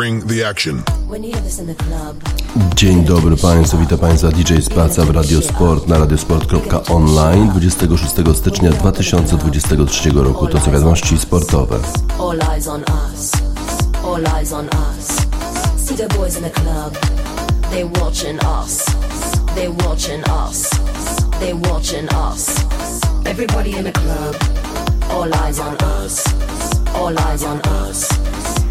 [0.00, 0.82] Bring the action.
[2.76, 10.46] Dzień dobry Państwu, witam Państwa DJ Spaca w Radiosport na radiosport.online 26 stycznia 2023 roku.
[10.46, 11.78] To są wiadomości sportowe.
[12.18, 13.32] All eyes on us,
[14.04, 15.08] all eyes on us.
[15.86, 16.96] See the boys in the club,
[17.70, 18.84] they watching us,
[19.54, 20.70] they watching us,
[21.40, 22.46] they watching us.
[23.24, 24.36] Everybody in the club,
[25.12, 25.74] all eyes on
[26.04, 26.24] us,
[26.94, 28.19] all eyes on us.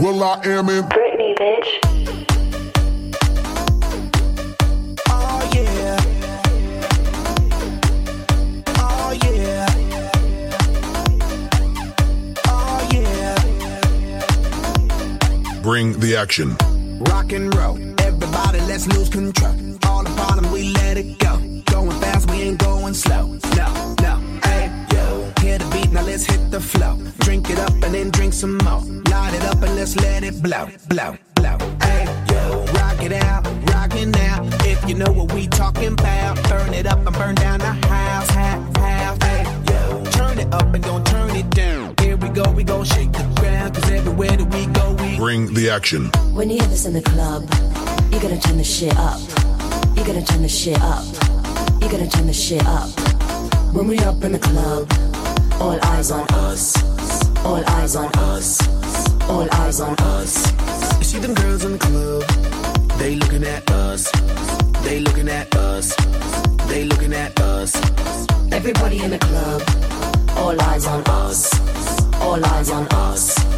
[0.00, 1.68] Will I am in Britney, bitch.
[5.08, 5.98] Oh yeah.
[8.78, 9.66] Oh yeah.
[12.46, 13.36] Oh yeah.
[15.62, 16.56] Bring the action.
[17.00, 17.76] Rock and roll.
[18.00, 19.56] Everybody, let's lose control.
[19.84, 21.38] All the bottom, we let it go.
[21.72, 23.26] Going fast, we ain't going slow.
[23.56, 24.27] No, no, hey, yo.
[25.48, 26.98] Hear the beat, now let's hit the flow.
[27.20, 30.42] Drink it up and then drink some more Light it up and let's let it
[30.42, 31.56] blow, blow, blow.
[31.80, 34.46] Hey, yo, rock it out, rock it now.
[34.66, 38.28] If you know what we talking about, burn it up and burn down the house,
[38.28, 39.18] house, house.
[39.22, 41.94] Hey, yo, turn it up and don't turn it down.
[41.98, 45.54] Here we go, we gon' shake the ground, cause everywhere that we go, we bring
[45.54, 46.10] the action.
[46.34, 47.44] When you hear this in the club,
[48.12, 49.18] you gotta turn the shit up.
[49.96, 51.06] You gotta turn the shit up.
[51.80, 52.90] You gotta turn the shit up.
[53.72, 55.07] When we up in the club,
[55.60, 56.74] all eyes on us.
[57.44, 58.58] All eyes on us.
[59.28, 60.98] All eyes on us.
[60.98, 62.22] You see them girls in the club.
[62.98, 64.10] They looking at us.
[64.82, 65.94] They looking at us.
[66.68, 67.74] They looking at us.
[68.52, 69.62] Everybody in the club.
[70.36, 71.52] All eyes on us.
[72.20, 73.57] All eyes on us.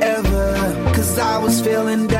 [1.81, 2.10] feeling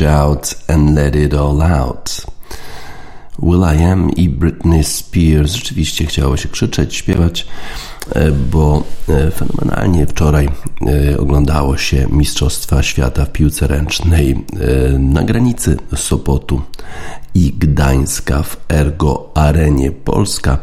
[0.00, 2.26] shout and let it all out.
[3.38, 5.52] Will I Am i Britney Spears.
[5.52, 7.46] Rzeczywiście chciało się krzyczeć, śpiewać.
[8.50, 8.82] bo
[9.34, 10.48] fenomenalnie wczoraj
[11.18, 14.44] oglądało się Mistrzostwa Świata w piłce ręcznej
[14.98, 16.60] na granicy Sopotu
[17.34, 19.90] i Gdańska w Ergo Arenie.
[19.90, 20.58] Polska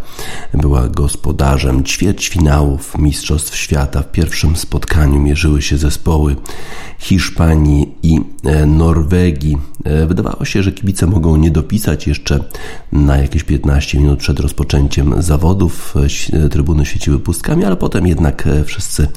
[0.53, 4.01] była gospodarzem ćwierćfinałów Mistrzostw Świata.
[4.01, 6.35] W pierwszym spotkaniu mierzyły się zespoły
[6.99, 9.57] Hiszpanii i e, Norwegii.
[9.83, 12.39] E, wydawało się, że kibice mogą nie dopisać jeszcze
[12.91, 15.93] na jakieś 15 minut przed rozpoczęciem zawodów.
[16.33, 19.07] E, trybuny świeciły pustkami, ale potem jednak wszyscy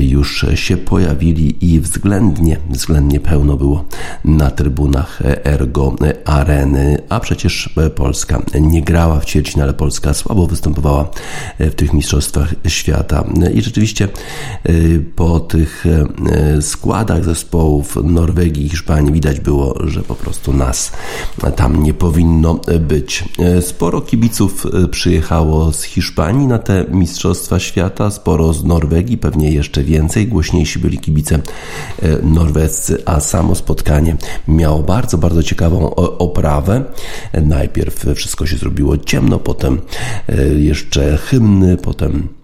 [0.00, 3.84] już się pojawili i względnie, względnie pełno było
[4.24, 5.96] na trybunach Ergo
[7.08, 11.10] A przecież Polska nie grała w ćwierćfinale, Polska słabo występowała
[11.58, 13.24] w tych mistrzostwach świata
[13.54, 14.08] i rzeczywiście
[15.16, 15.84] po tych
[16.60, 20.92] składach zespołów Norwegii i Hiszpanii widać było, że po prostu nas
[21.56, 23.24] tam nie powinno być.
[23.60, 30.26] Sporo kibiców przyjechało z Hiszpanii na te Mistrzostwa Świata, sporo z Norwegii, pewnie jeszcze więcej.
[30.26, 31.38] Głośniejsi byli kibice
[32.22, 34.16] norwescy, a samo spotkanie
[34.48, 36.47] miało bardzo, bardzo ciekawą oprawę.
[37.42, 39.80] Najpierw wszystko się zrobiło ciemno, potem
[40.56, 42.37] jeszcze hymny, potem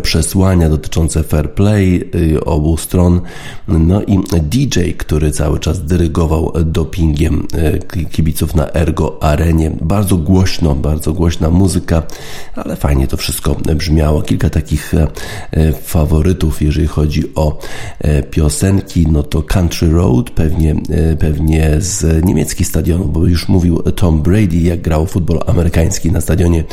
[0.00, 3.20] przesłania dotyczące fair play y, obu stron,
[3.68, 7.46] no i DJ, który cały czas dyrygował dopingiem
[7.96, 9.70] y, kibiców na Ergo Arenie.
[9.80, 12.02] Bardzo głośno, bardzo głośna muzyka,
[12.54, 14.22] ale fajnie to wszystko brzmiało.
[14.22, 17.58] Kilka takich e, faworytów, jeżeli chodzi o
[17.98, 23.82] e, piosenki, no to Country Road, pewnie, e, pewnie z niemieckich stadionów, bo już mówił
[23.82, 26.64] Tom Brady, jak grał futbol amerykański na stadionie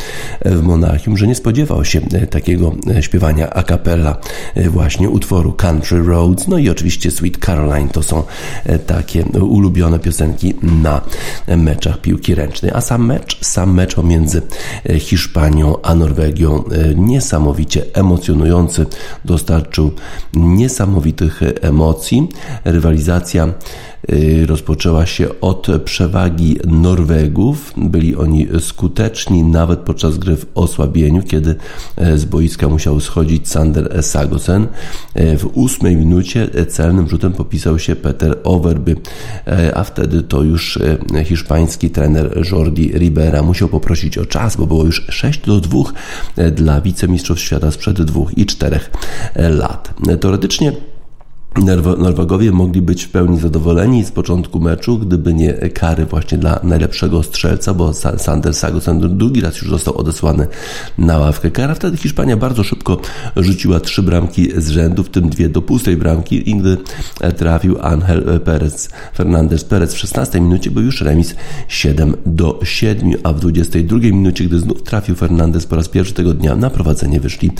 [0.45, 2.75] w Monachium, że nie spodziewał się takiego
[3.09, 4.17] śpiewania a cappella
[4.55, 8.23] e, właśnie utworu Country Roads, no i oczywiście Sweet Caroline to są
[8.65, 11.01] e, takie ulubione piosenki na
[11.57, 12.71] meczach piłki ręcznej.
[12.75, 14.41] A sam mecz, sam mecz pomiędzy
[14.89, 16.63] e, Hiszpanią a Norwegią
[16.95, 18.85] niesamowicie emocjonujący,
[19.25, 19.91] dostarczył
[20.33, 22.27] niesamowitych emocji.
[22.65, 23.53] Rywalizacja
[24.45, 27.73] rozpoczęła się od przewagi Norwegów.
[27.77, 31.55] Byli oni skuteczni nawet podczas gry w osłabieniu, kiedy
[31.95, 34.67] e, z boiska musiał schodzić Sander Sagosen.
[35.13, 38.95] E, w ósmej minucie celnym rzutem popisał się Peter Overby,
[39.47, 40.79] e, a wtedy to już
[41.25, 45.79] hiszpański trener Jordi Ribera musiał poprosić o czas, bo było już 6 do 2
[46.51, 48.91] dla wicemistrzów świata sprzed dwóch i czterech
[49.35, 49.93] lat.
[50.19, 50.71] Teoretycznie
[51.97, 57.23] Norwegowie mogli być w pełni zadowoleni z początku meczu, gdyby nie kary właśnie dla najlepszego
[57.23, 60.47] strzelca, bo Sander Sagosen drugi raz już został odesłany
[60.97, 61.75] na ławkę kara.
[61.75, 62.97] Wtedy Hiszpania bardzo szybko
[63.35, 66.77] rzuciła trzy bramki z rzędu, w tym dwie do pustej bramki i gdy
[67.37, 71.35] trafił Angel Perez, Fernandez Perez w 16 minucie był już remis
[71.67, 76.33] 7 do 7, a w 22 minucie, gdy znów trafił Fernandez po raz pierwszy tego
[76.33, 77.51] dnia, na prowadzenie wyszli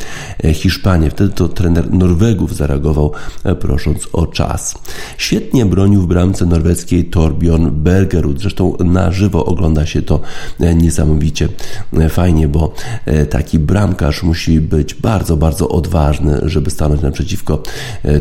[0.54, 1.10] Hiszpanie.
[1.10, 3.12] Wtedy to trener Norwegów zareagował
[3.60, 4.76] proszę prosząc o czas.
[5.18, 8.42] Świetnie bronił w bramce norweskiej Torbjorn Bergerud.
[8.42, 10.20] Zresztą na żywo ogląda się to
[10.60, 11.50] e, niesamowicie
[11.94, 12.74] e, fajnie, bo
[13.06, 17.64] e, taki bramkarz musi być bardzo, bardzo odważny, żeby stanąć naprzeciwko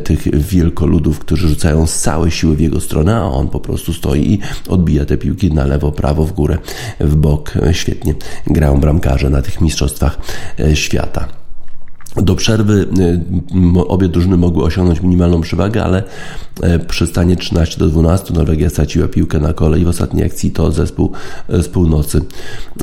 [0.05, 4.32] tych wielkoludów, którzy rzucają z całej siły w jego stronę, a on po prostu stoi
[4.32, 4.38] i
[4.69, 6.59] odbija te piłki na lewo, prawo, w górę,
[7.00, 7.53] w bok.
[7.73, 8.15] Świetnie
[8.47, 10.19] grają bramkarze na tych mistrzostwach
[10.75, 11.38] świata.
[12.16, 12.87] Do przerwy
[13.78, 16.02] y, obie drużyny mogły osiągnąć minimalną przewagę, ale
[16.62, 20.50] e, przy stanie 13 do 12 Norwegia straciła piłkę na kole i w ostatniej akcji
[20.50, 21.12] to zespół
[21.49, 22.20] e, z północy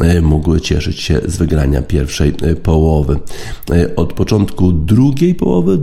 [0.01, 3.19] e, mógł cieszyć się z wygrania pierwszej połowy.
[3.95, 5.79] Od początku drugiej połowy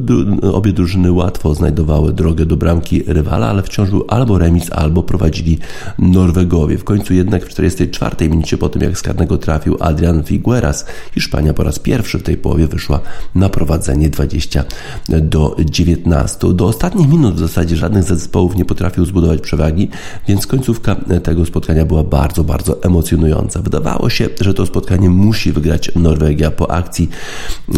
[0.53, 5.59] obie drużyny łatwo znajdowały drogę do bramki rywala, ale wciąż był albo remis, albo prowadzili
[5.99, 6.79] Norwegowie.
[6.79, 11.55] W końcu jednak w 44 minucie po tym jak z karnego trafił Adrian Figueras, Hiszpania
[11.55, 13.01] po raz pierwszy w tej połowie wyszła
[13.35, 14.65] na prowadzenie 20
[15.09, 16.55] do 19.
[16.55, 19.89] Do ostatnich minut w zasadzie żadnych ze zespołów nie potrafił zbudować przewagi,
[20.29, 23.63] więc końcówka tego spotkania była bardzo, bardzo emocjonująca.
[23.63, 27.11] Wydawało się, że to spotkanie musi wygrać Norwegia po akcji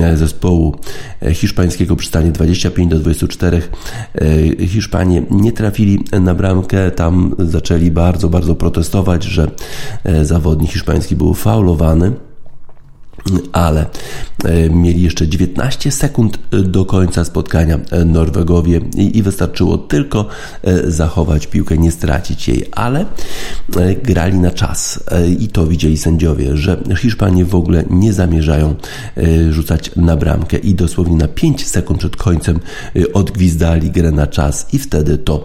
[0.01, 0.77] e, zespołu
[1.23, 3.63] e, hiszpańskiego przy stanie 25 do 24.
[4.61, 9.51] E, Hiszpanie nie trafili na bramkę, tam zaczęli bardzo, bardzo protestować, że
[10.23, 12.13] zawodnik hiszpański był faulowany
[13.53, 13.87] ale
[14.45, 20.29] e, mieli jeszcze 19 sekund e, do końca spotkania e, Norwegowie i wystarczyło tylko
[20.87, 23.07] zachować piłkę, nie stracić jej, ale
[24.03, 25.05] grali na czas
[25.39, 28.75] i to widzieli sędziowie, że Hiszpanie w ogóle nie zamierzają
[29.51, 32.61] rzucać na bramkę i dosłownie na 5 sekund przed końcem
[33.15, 35.45] odgwizdali grę na czas i wtedy to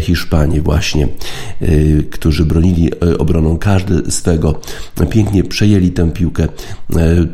[0.00, 1.08] Hiszpanie właśnie,
[2.10, 4.60] którzy bronili obroną każdy swego,
[5.10, 6.48] pięknie przejęli tę piłkę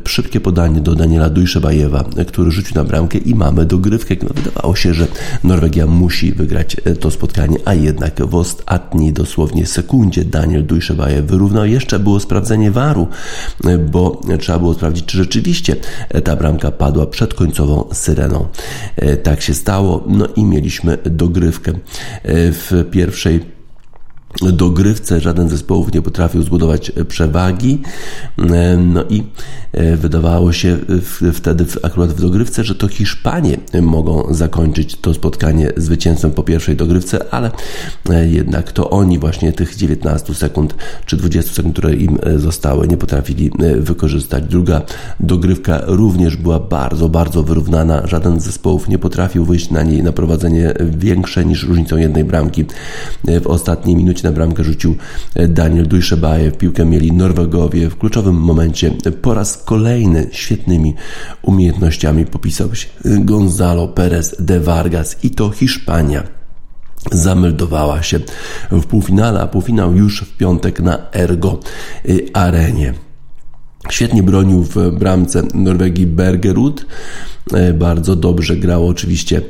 [0.09, 4.15] Szybkie podanie do Daniela Dujszebajewa, który rzucił na bramkę i mamy dogrywkę.
[4.23, 5.07] No, wydawało się, że
[5.45, 11.67] Norwegia musi wygrać to spotkanie, a jednak w ostatniej dosłownie sekundzie Daniel Dujszebajew wyrównał.
[11.67, 13.09] Jeszcze było sprawdzenie waru,
[13.91, 15.77] bo trzeba było sprawdzić, czy rzeczywiście
[16.25, 18.47] ta bramka padła przed końcową syreną.
[19.23, 21.73] Tak się stało, no i mieliśmy dogrywkę
[22.25, 23.62] w pierwszej
[24.41, 27.83] dogrywce żaden z zespołów nie potrafił zbudować przewagi.
[28.79, 29.23] No i
[29.73, 30.79] e, wydawało się
[31.33, 37.35] wtedy akurat w dogrywce, że to Hiszpanie mogą zakończyć to spotkanie zwycięstwem po pierwszej dogrywce,
[37.35, 37.51] ale
[38.11, 40.75] e, jednak to oni właśnie tych 19 sekund
[41.07, 44.45] czy 20 sekund, które im e, zostały, nie potrafili wykorzystać.
[44.45, 44.83] Druga
[45.21, 48.07] dogrywka również była bardzo, bardzo wyrównana.
[48.07, 52.65] Żaden z zespołów nie potrafił wyjść na niej na prowadzenie większe niż różnicą jednej bramki.
[53.25, 54.97] W ostatniej minucie na bramkę rzucił
[55.35, 56.57] e, Daniel Dujszebajew.
[56.57, 57.91] Piłkę mieli Norwegowie.
[57.91, 58.91] W kluczowym momencie
[59.23, 60.95] po raz kolejny świetnymi
[61.43, 66.23] umiejętnościami popisał się Gonzalo Perez de Vargas i to Hiszpania
[67.13, 68.21] zameldowała się
[68.71, 71.61] w półfinale, a półfinał już w piątek na Ergo
[72.33, 72.95] Arenie.
[73.91, 76.87] Świetnie bronił w bramce Norwegii Bergerud.
[77.55, 79.43] E, bardzo dobrze grał oczywiście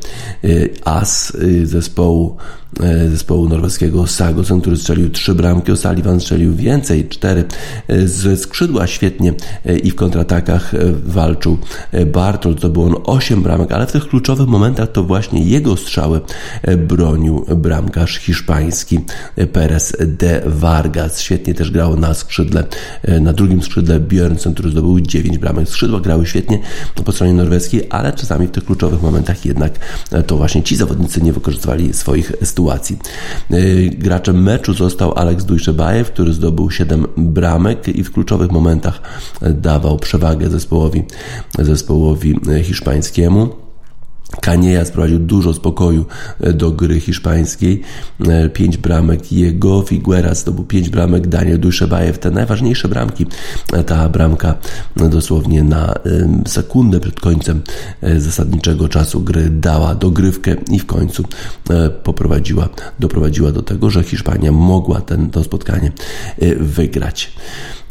[0.45, 0.49] e,
[0.85, 2.62] as zespołu E,
[3.11, 7.45] zespołu norweskiego Sagosen, który strzelił trzy bramki, O'Sullivan strzelił więcej, cztery
[7.89, 9.35] e, ze skrzydła świetnie
[9.67, 10.73] e, i w kontratakach
[11.05, 11.59] walczył
[12.07, 16.21] Bartol, to było on osiem bramek, ale w tych kluczowych momentach to właśnie jego strzały
[16.79, 19.01] bronił bramkarz hiszpański
[19.53, 21.21] Perez de Vargas.
[21.21, 22.65] Świetnie też grał na skrzydle,
[23.21, 25.69] na drugim skrzydle Björnsen, który zdobył dziewięć bramek.
[25.69, 26.59] Skrzydła grały świetnie
[27.05, 29.73] po stronie norweskiej, ale czasami w tych kluczowych momentach jednak
[30.27, 32.99] to właśnie ci zawodnicy nie wykorzystywali swoich sytuacji sytuacji.
[33.51, 39.01] Y, graczem meczu został Aleks Dujszebajew, który zdobył 7 bramek i w kluczowych momentach
[39.51, 41.03] dawał przewagę zespołowi,
[41.59, 43.72] zespołowi hiszpańskiemu.
[44.41, 46.07] Kanieja sprowadził dużo spokoju
[46.41, 47.83] e, do gry hiszpańskiej.
[48.29, 53.27] E, pięć bramek jego, Figueras zdobył pięć bramek, Daniel Dujszebajew te najważniejsze bramki.
[53.73, 54.55] E, ta bramka
[54.97, 55.95] dosłownie na
[56.47, 57.63] sekundę przed końcem
[58.19, 61.25] zasadniczego czasu gry dała dogrywkę i w końcu
[62.03, 62.69] poprowadziła,
[63.01, 65.93] doprowadziła do tego, że Hiszpania mogła ten, to spotkanie
[66.61, 67.33] wygrać.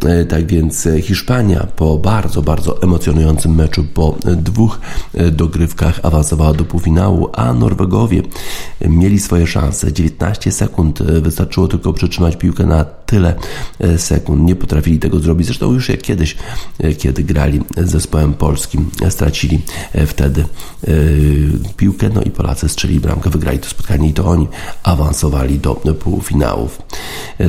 [0.06, 4.80] E, tak więc e, Hiszpania po bardzo, bardzo emocjonującym meczu, po dwóch
[5.14, 8.22] e, dogrywkach awansowała do półfinału, a Norwegowie
[8.82, 9.94] mieli swoje szanse.
[9.94, 13.36] 19 sekund wystarczyło tylko przytrzymać piłkę na tyle
[13.98, 14.44] sekund.
[14.44, 15.48] Nie potrafili tego zrobić.
[15.48, 16.36] Zresztą już jak kiedyś,
[16.98, 19.62] kiedy grali z zespołem polskim, stracili
[20.08, 20.46] wtedy
[21.78, 24.48] piłkę, no i Polacy strzeli bramkę, wygrali to spotkanie i to oni
[24.84, 26.82] awansowali do półfinałów.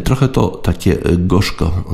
[0.05, 1.85] Trochę to takie gorzko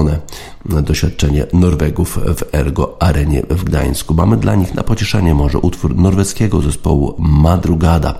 [0.00, 4.14] słowo doświadczenie Norwegów w Ergo Arenie w Gdańsku.
[4.14, 8.18] Mamy dla nich na pocieszenie może utwór norweskiego zespołu Madrugada,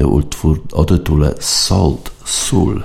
[0.00, 2.82] utwór o tytule Salt Soul.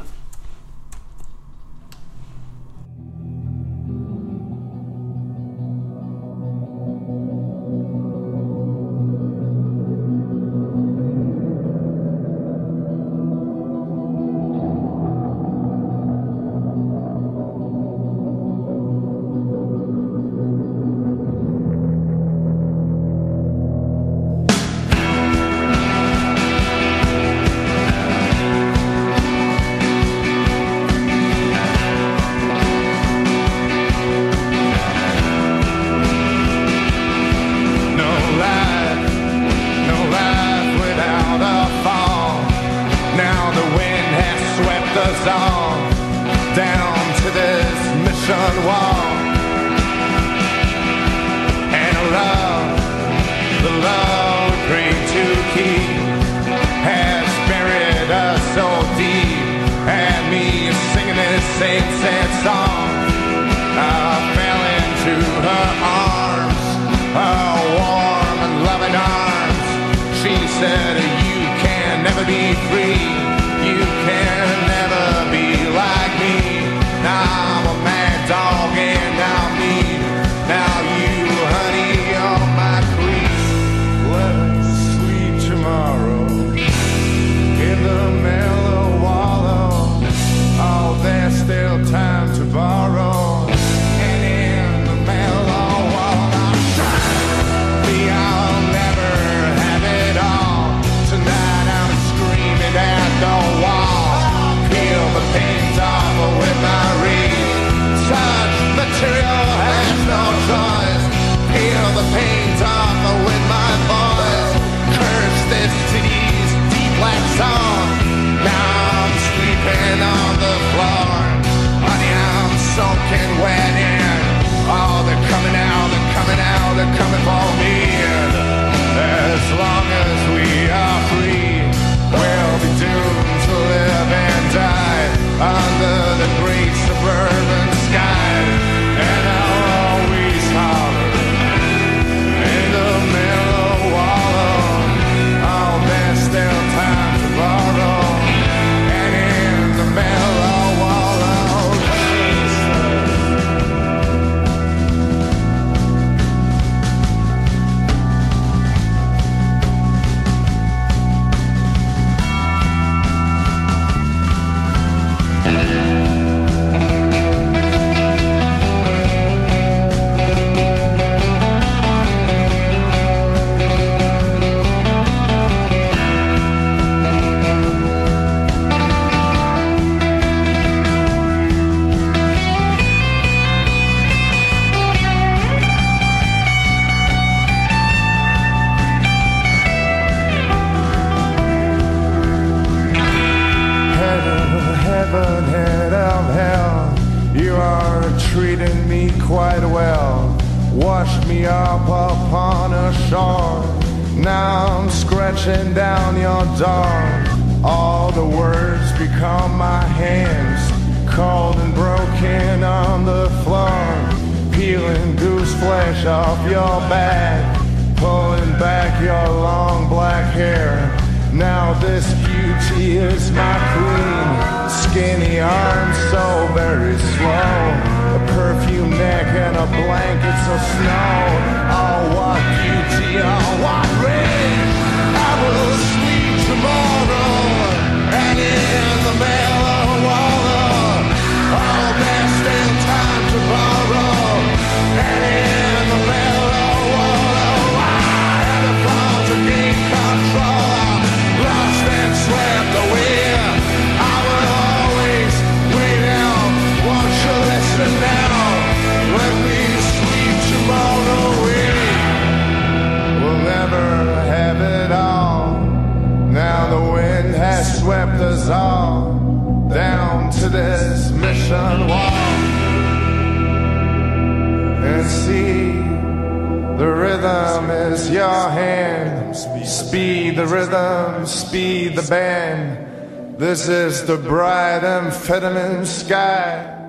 [283.54, 286.83] This is the bright amphetamine sky.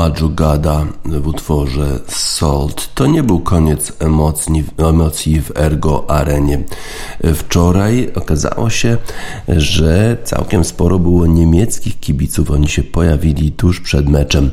[0.00, 2.94] Madjugada w utworze Salt.
[2.94, 6.64] To nie był koniec emocji, emocji w Ergo Arenie.
[7.34, 8.96] Wczoraj okazało się,
[9.48, 12.50] że całkiem sporo było niemieckich kibiców.
[12.50, 14.50] Oni się pojawili tuż przed meczem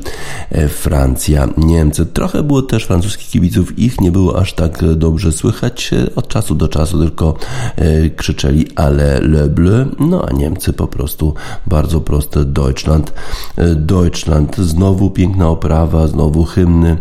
[0.68, 2.06] Francja-Niemcy.
[2.06, 3.78] Trochę było też francuskich kibiców.
[3.78, 5.90] Ich nie było aż tak dobrze słychać.
[6.16, 7.34] Od czasu do czasu tylko
[7.76, 9.86] e, krzyczeli ale le bleu.
[10.00, 11.34] No a Niemcy po prostu
[11.66, 13.12] bardzo proste Deutschland.
[13.56, 14.56] E, Deutschland.
[14.56, 16.96] Znowu piękna oprawa, znowu hymny,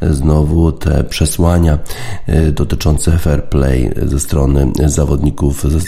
[0.00, 1.78] znowu te przesłania
[2.26, 5.86] e, dotyczące fair play ze strony zawodników z,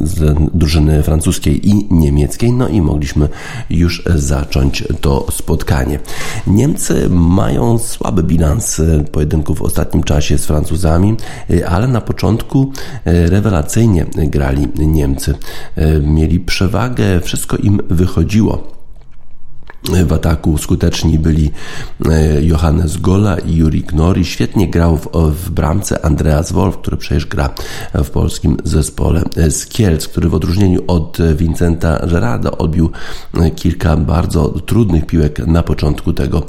[0.00, 2.52] z drużyny francuskiej i niemieckiej.
[2.52, 3.28] No i mogliśmy
[3.70, 5.98] już zacząć to spotkanie.
[6.46, 8.80] Niemcy mają słaby bilans
[9.12, 11.16] pojedynków w ostatnim czasie z Francuzami,
[11.68, 12.72] ale na początku
[13.04, 15.34] rewelacyjnie grali Niemcy.
[16.02, 18.83] Mieli przewagę, wszystko im wychodziło
[19.84, 21.50] w ataku skuteczni byli
[22.42, 24.24] Johannes Gola i Juri Gnori.
[24.24, 27.54] Świetnie grał w, w, bramce Andreas Wolf, który przecież gra
[27.94, 32.90] w polskim zespole z Kielc, który w odróżnieniu od Vincenta Gerarda odbił
[33.56, 36.42] kilka bardzo trudnych piłek na początku tego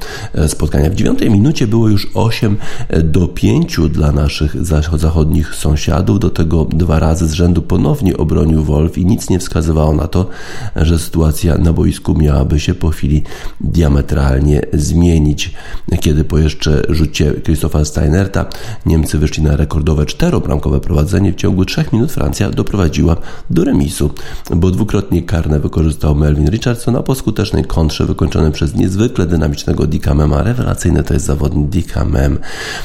[0.47, 0.89] spotkania.
[0.89, 2.57] W dziewiątej minucie było już 8
[3.03, 4.65] do 5 dla naszych
[4.97, 6.19] zachodnich sąsiadów.
[6.19, 10.29] Do tego dwa razy z rzędu ponownie obronił Wolf i nic nie wskazywało na to,
[10.75, 13.24] że sytuacja na boisku miałaby się po chwili
[13.61, 15.53] diametralnie zmienić.
[15.99, 18.45] Kiedy po jeszcze rzucie Christopha Steinerta
[18.85, 23.17] Niemcy wyszli na rekordowe czterobramkowe prowadzenie, w ciągu trzech minut Francja doprowadziła
[23.49, 24.09] do remisu,
[24.55, 30.13] bo dwukrotnie karne wykorzystał Melvin Richardson, a po skutecznej kontrze wykończonej przez niezwykle dynamicznego Dicka
[30.13, 32.39] Mema, rewelacyjny to jest zawodnik Dicka Mem.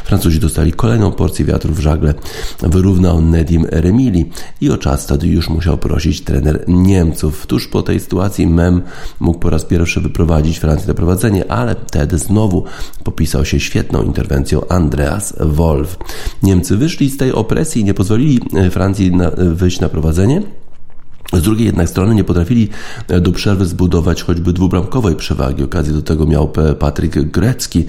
[0.04, 2.14] Francuzi dostali kolejną porcję wiatru w żagle,
[2.62, 7.46] wyrównał Nedim Remili i o czas wtedy już musiał prosić trener Niemców.
[7.46, 8.82] Tuż po tej sytuacji Mem
[9.20, 12.64] mógł po raz pierwszy wyprowadzić doprowadzić Francję do prowadzenia, ale wtedy znowu
[13.04, 15.98] popisał się świetną interwencją Andreas Wolf.
[16.42, 18.40] Niemcy wyszli z tej opresji i nie pozwolili
[18.70, 20.42] Francji na, wyjść na prowadzenie.
[21.32, 22.68] Z drugiej jednak strony nie potrafili
[23.08, 25.62] e, do przerwy zbudować choćby dwubramkowej przewagi.
[25.62, 27.84] Okazję do tego miał Patryk Grecki,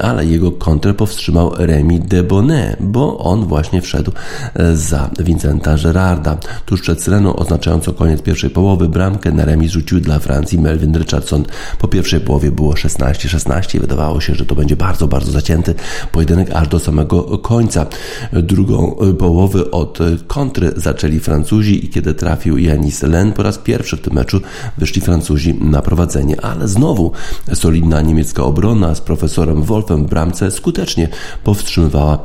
[0.00, 4.12] ale jego kontrę powstrzymał Remi Debonet, bo on właśnie wszedł
[4.54, 6.36] e, za Vincenta Gerarda.
[6.66, 11.44] Tuż przed syreną oznaczającą koniec pierwszej połowy bramkę na remis rzucił dla Francji Melvin Richardson.
[11.78, 15.74] Po pierwszej połowie było 16-16 i wydawało się, że to będzie bardzo, bardzo zacięty
[16.12, 17.86] pojedynek aż do samego końca.
[18.32, 23.32] Drugą e, połowę od kontry zaczęli Francuzi i kiedy trafił Janis Len.
[23.32, 24.40] Po raz pierwszy w tym meczu
[24.78, 27.12] wyszli Francuzi na prowadzenie, ale znowu
[27.54, 31.08] solidna niemiecka obrona z profesorem Wolfem w bramce skutecznie
[31.44, 32.24] powstrzymywała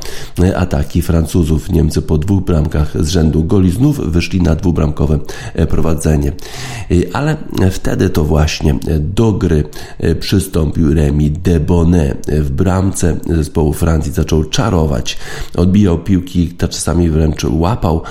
[0.56, 1.69] ataki Francuzów.
[1.69, 5.19] Niemcy po dwóch bramkach z rzędu goli znów wyszli na dwubramkowe
[5.69, 6.32] prowadzenie.
[7.13, 7.38] Ale
[7.71, 9.63] wtedy to właśnie do gry
[10.19, 12.28] przystąpił Remi Debonet.
[12.28, 15.17] W bramce zespołu Francji zaczął czarować.
[15.56, 18.02] Odbijał piłki, czasami wręcz łapał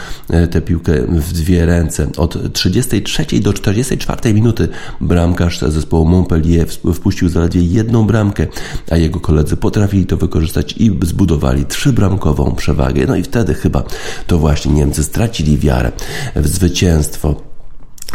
[0.50, 4.68] tę piłkę w dwie ręce od 33 do 44 minuty
[5.00, 8.46] bramkarz zespołu Montpellier wpuścił zaledwie jedną bramkę,
[8.90, 13.07] a jego koledzy potrafili to wykorzystać i zbudowali trzybramkową przewagę.
[13.09, 13.85] No i wtedy chyba
[14.26, 15.92] to właśnie Niemcy stracili wiarę
[16.37, 17.45] w zwycięstwo.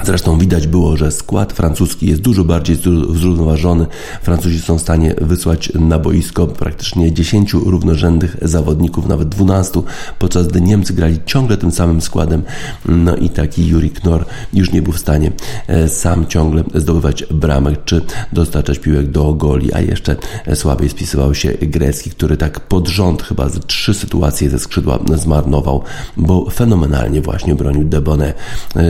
[0.03, 2.75] Zresztą widać było, że skład francuski jest dużo bardziej
[3.13, 3.85] zrównoważony.
[4.21, 9.81] Francuzi są w stanie wysłać na boisko praktycznie 10 równorzędnych zawodników, nawet 12,
[10.19, 12.43] podczas gdy Niemcy grali ciągle tym samym składem.
[12.85, 15.31] No i taki Juri Knorr już nie był w stanie
[15.67, 18.01] e, sam ciągle zdobywać bramek czy
[18.33, 20.15] dostarczać piłek do goli, a jeszcze
[20.53, 25.83] słabiej spisywał się Grecki, który tak pod rząd chyba z trzy sytuacje ze skrzydła zmarnował,
[26.17, 27.89] bo fenomenalnie właśnie bronił.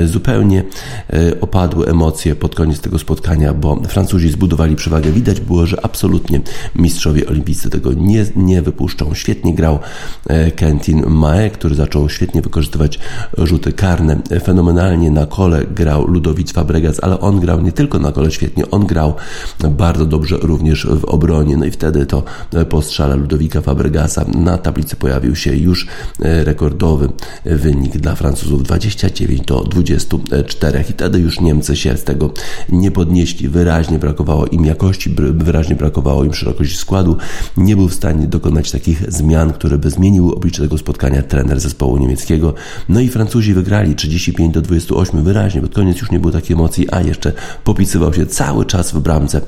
[0.05, 0.63] Zupełnie
[1.00, 1.00] E,
[1.41, 5.11] opadły emocje pod koniec tego spotkania, bo Francuzi zbudowali przewagę.
[5.11, 6.41] Widać było, że absolutnie
[6.75, 9.13] mistrzowie olimpijscy tego nie, nie wypuszczą.
[9.13, 9.79] Świetnie grał
[10.27, 12.99] e, Kentin Mae, który zaczął świetnie wykorzystywać
[13.37, 14.21] rzuty karne.
[14.43, 18.85] Fenomenalnie na kole grał Ludowic Fabregas, ale on grał nie tylko na kole świetnie, on
[18.85, 19.13] grał
[19.69, 21.57] bardzo dobrze również w obronie.
[21.57, 22.23] No i wtedy to
[22.69, 25.87] po strzale Ludowika Fabregasa na tablicy pojawił się już
[26.21, 27.09] e, rekordowy
[27.45, 32.33] wynik dla Francuzów 29 do 24 i wtedy już Niemcy się z tego
[32.69, 33.49] nie podnieśli.
[33.49, 37.17] Wyraźnie brakowało im jakości, wyraźnie brakowało im szerokości składu.
[37.57, 41.97] Nie był w stanie dokonać takich zmian, które by zmieniły oblicze tego spotkania trener zespołu
[41.97, 42.53] niemieckiego.
[42.89, 45.61] No i Francuzi wygrali 35 do 28 wyraźnie.
[45.61, 49.41] Pod koniec już nie było takiej emocji, a jeszcze popisywał się cały czas w bramce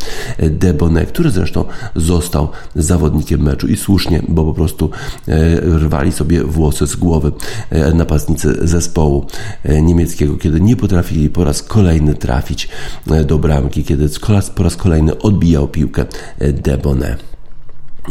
[0.49, 1.65] Debone, który zresztą
[1.95, 4.89] został zawodnikiem meczu i słusznie, bo po prostu
[5.27, 7.31] e, rwali sobie włosy z głowy
[7.69, 9.25] e, napastnicy zespołu
[9.63, 12.69] e, niemieckiego, kiedy nie potrafili po raz kolejny trafić
[13.11, 14.09] e, do bramki, kiedy
[14.55, 16.05] po raz kolejny odbijał piłkę
[16.39, 17.32] e, Debonet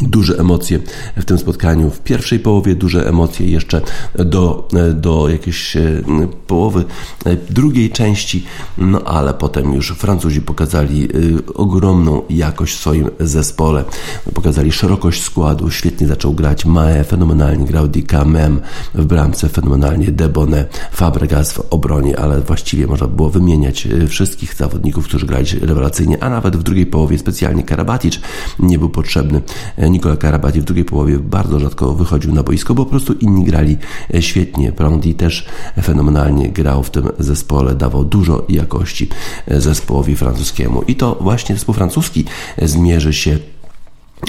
[0.01, 0.79] duże emocje
[1.17, 1.91] w tym spotkaniu.
[1.91, 3.81] W pierwszej połowie duże emocje jeszcze
[4.15, 6.03] do, do jakiejś e,
[6.47, 6.85] połowy
[7.25, 8.45] e, drugiej części,
[8.79, 11.09] no ale potem już Francuzi pokazali e,
[11.55, 13.85] ogromną jakość w swoim zespole.
[14.35, 18.61] Pokazali szerokość składu, świetnie zaczął grać Mae, fenomenalnie grał Dika Mem
[18.95, 25.27] w bramce, fenomenalnie Debone, Fabregas w obronie, ale właściwie można było wymieniać wszystkich zawodników, którzy
[25.27, 28.21] grali rewelacyjnie, a nawet w drugiej połowie specjalnie Karabatic
[28.59, 29.43] nie był potrzebny
[29.89, 33.77] Nikola Karabati w drugiej połowie bardzo rzadko wychodził na boisko, bo po prostu inni grali
[34.15, 34.73] e, świetnie.
[34.73, 35.47] Prandi też
[35.83, 39.09] fenomenalnie grał w tym zespole, dawał dużo jakości
[39.47, 40.83] e, zespołowi francuskiemu.
[40.83, 42.25] I to właśnie zespół francuski
[42.57, 43.39] e, zmierzy się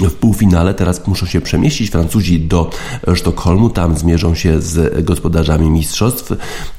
[0.00, 0.74] w półfinale.
[0.74, 2.70] Teraz muszą się przemieścić Francuzi do
[3.14, 3.70] Sztokholmu.
[3.70, 6.32] Tam zmierzą się z gospodarzami mistrzostw,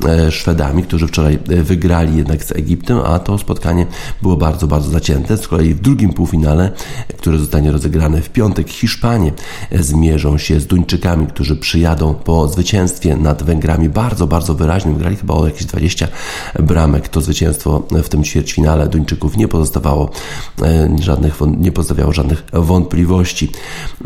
[0.06, 3.86] e, Szwedami, którzy wczoraj wygrali jednak z Egiptem, a to spotkanie
[4.22, 5.38] było bardzo, bardzo zacięte.
[5.38, 6.72] Z kolei w drugim półfinale,
[7.18, 9.32] które zostanie rozegrane w piątek, Hiszpanie
[9.72, 14.94] zmierzą się z Duńczykami, którzy przyjadą po zwycięstwie nad Węgrami bardzo, bardzo wyraźnym.
[14.94, 16.08] Wygrali chyba o jakieś 20
[16.60, 17.10] bramek.
[17.10, 20.10] To zwycięstwo w tym ćwierćfinale Duńczyków nie pozostawało
[20.62, 23.52] e, żadnych, nie pozostawiało żadnych wątpliwości możliwości.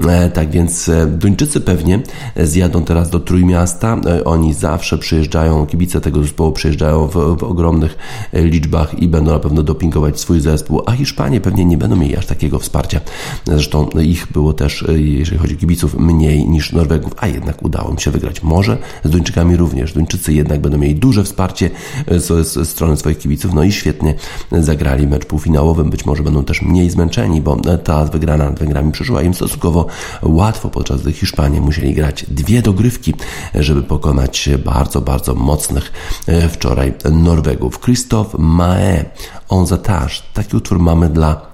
[0.07, 1.99] E, tak więc e, Duńczycy pewnie
[2.38, 4.01] zjadą teraz do Trójmiasta.
[4.07, 7.97] E, oni zawsze przyjeżdżają, kibice tego zespołu przyjeżdżają w, w ogromnych
[8.33, 12.25] liczbach i będą na pewno dopingować swój zespół, a Hiszpanie pewnie nie będą mieli aż
[12.25, 12.99] takiego wsparcia.
[13.45, 17.99] Zresztą ich było też, jeżeli chodzi o kibiców, mniej niż Norwegów, a jednak udało im
[17.99, 18.43] się wygrać.
[18.43, 19.93] Może z Duńczykami również.
[19.93, 21.69] Duńczycy jednak będą mieli duże wsparcie
[22.07, 24.15] z, z strony swoich kibiców, no i świetnie
[24.51, 25.83] zagrali mecz półfinałowy.
[25.83, 29.86] Być może będą też mniej zmęczeni, bo ta wygrana nad Węgrami przyszła im stosunkowo
[30.21, 33.13] łatwo, podczas gdy Hiszpanie musieli grać dwie dogrywki,
[33.56, 35.91] żeby pokonać bardzo, bardzo mocnych
[36.28, 37.80] e, wczoraj Norwegów.
[37.80, 39.06] Christophe Mae,
[39.49, 41.48] On Zatage, taki utwór mamy dla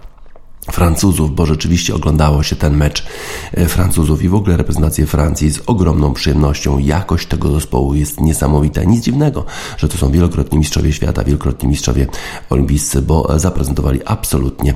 [0.72, 3.06] Francuzów, bo rzeczywiście oglądało się ten mecz
[3.54, 6.80] e, Francuzów i w ogóle reprezentację Francji z ogromną przyjemnością.
[6.80, 8.84] Jakość tego zespołu jest niesamowita.
[8.84, 9.46] Nic dziwnego,
[9.78, 12.08] że to są wielokrotni mistrzowie świata, wielokrotni mistrzowie
[12.50, 14.74] olimpijscy, bo zaprezentowali absolutnie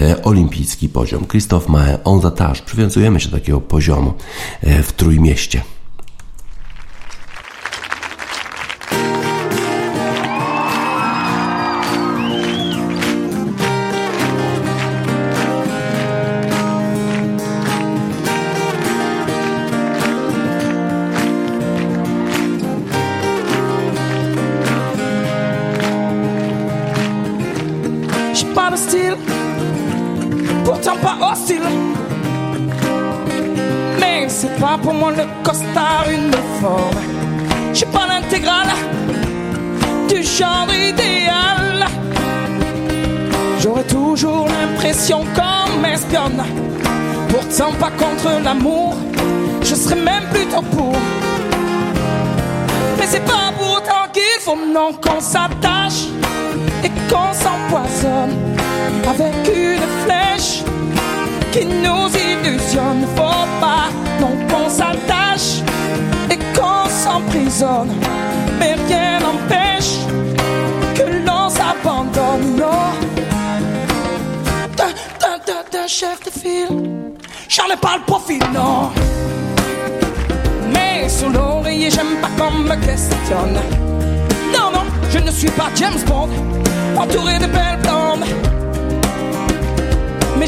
[0.00, 1.26] e, olimpijski poziom.
[1.26, 2.62] Christophe Mahé, on zataż.
[2.62, 4.14] Przywiązujemy się do takiego poziomu
[4.60, 5.62] e, w Trójmieście.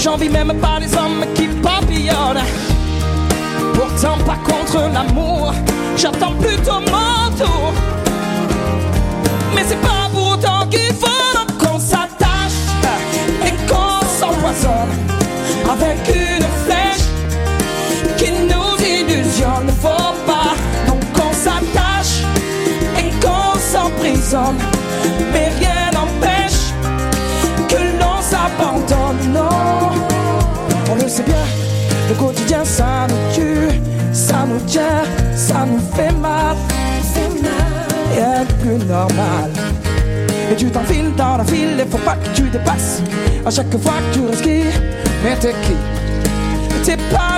[0.04, 2.44] J'en vis même pas les hommes qui papillonnent.
[3.72, 5.54] Pourtant pas contre l'amour,
[5.96, 7.72] j'attends plutôt mon tour.
[9.54, 12.60] Mais c'est pas pour autant qu'il faut qu'on s'attache
[13.46, 14.92] et qu'on s'empoisonne
[15.72, 17.08] avec une flèche
[18.18, 19.70] qui nous illusionne.
[19.80, 20.52] Faut pas
[20.86, 22.24] donc qu'on s'attache
[22.98, 24.58] et qu'on s'emprisonne.
[31.14, 31.44] Sait bien,
[32.08, 35.02] le quotidien ça nous tue ça nous tient,
[35.34, 36.56] ça nous fait mal.
[38.14, 39.50] Rien de plus normal.
[40.50, 43.02] Et tu t'enfiles dans la file, il faut pas que tu dépasses.
[43.44, 44.80] À chaque fois que tu respires,
[45.24, 45.74] mais t'es qui?
[46.84, 47.33] T'es pas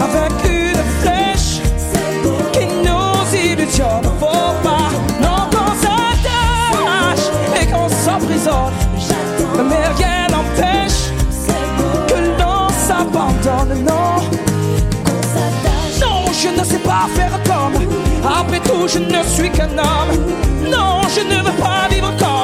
[0.00, 1.60] avec une flèche
[2.52, 4.04] qui nous illusionne.
[4.20, 4.90] Faut pas,
[5.20, 7.26] non, qu'on s'attache
[7.60, 8.74] et qu'on s'emprisonne.
[9.68, 11.10] Mais rien n'empêche
[12.08, 14.22] que l'on s'abandonne, non.
[16.00, 17.74] Non, je ne sais pas faire comme.
[18.24, 20.14] Après tout, je ne suis qu'un homme.
[20.70, 22.37] Non, je ne veux pas vivre comme.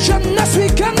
[0.00, 0.97] Je ne suis qu'un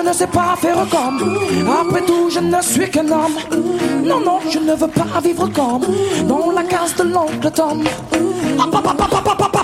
[0.00, 1.38] ne sais pas faire comme.
[1.80, 3.36] Après tout, je ne suis qu'un homme.
[4.04, 5.82] Non, non, je ne veux pas vivre comme
[6.26, 7.84] dans la case de l'oncle Tom.
[8.58, 9.63] Ah,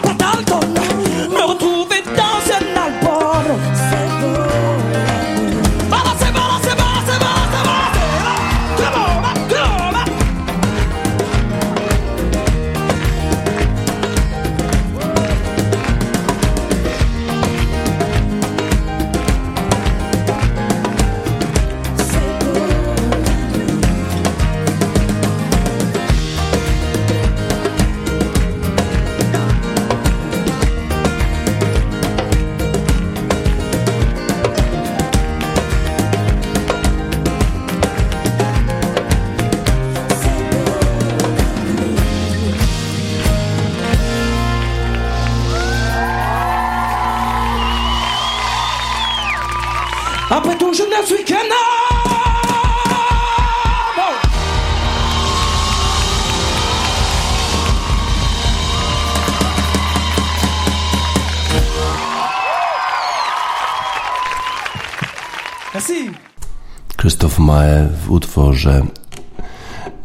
[67.50, 68.82] Krzysztof Mae w utworze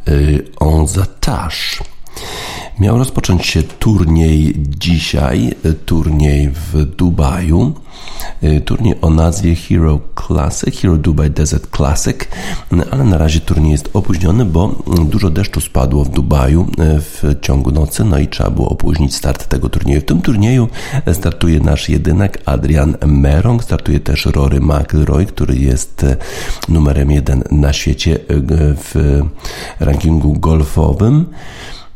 [0.08, 1.84] y, On Zatash.
[2.80, 7.74] Miał rozpocząć się turniej dzisiaj, turniej w Dubaju.
[8.44, 12.18] Y, turniej o nazwie Hero Classic, Hero Dubai Desert Classic,
[12.92, 18.04] ale na razie turniej jest opóźniony, bo dużo deszczu spadło w Dubaju w ciągu nocy,
[18.04, 20.02] no i trzeba było opóźnić start tego turnieju.
[20.02, 20.68] W tym turnieju
[21.14, 26.06] startuje nasz jedynek Adrian Merong, startuje też Rory McIlroy, który jest
[26.70, 28.20] numerem jeden na świecie
[28.78, 29.22] w
[29.80, 31.26] rankingu golfowym.